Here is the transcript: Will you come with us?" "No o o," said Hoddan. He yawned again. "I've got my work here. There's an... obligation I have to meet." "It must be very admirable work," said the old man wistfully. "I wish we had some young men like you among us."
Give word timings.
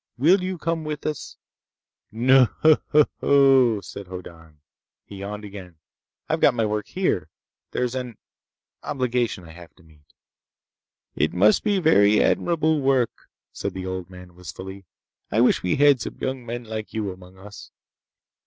Will 0.17 0.41
you 0.41 0.57
come 0.57 0.83
with 0.83 1.05
us?" 1.05 1.37
"No 2.11 2.47
o 2.63 3.05
o," 3.21 3.81
said 3.81 4.07
Hoddan. 4.07 4.59
He 5.05 5.17
yawned 5.17 5.45
again. 5.45 5.75
"I've 6.27 6.41
got 6.41 6.55
my 6.55 6.65
work 6.65 6.87
here. 6.87 7.29
There's 7.69 7.93
an... 7.93 8.17
obligation 8.81 9.43
I 9.43 9.51
have 9.51 9.75
to 9.75 9.83
meet." 9.83 10.07
"It 11.15 11.33
must 11.33 11.63
be 11.63 11.77
very 11.79 12.19
admirable 12.19 12.81
work," 12.81 13.11
said 13.51 13.75
the 13.75 13.85
old 13.85 14.09
man 14.09 14.33
wistfully. 14.33 14.85
"I 15.31 15.39
wish 15.39 15.61
we 15.61 15.75
had 15.75 16.01
some 16.01 16.17
young 16.19 16.47
men 16.47 16.63
like 16.63 16.95
you 16.95 17.11
among 17.11 17.37
us." 17.37 17.69